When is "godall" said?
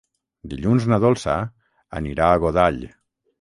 2.45-2.83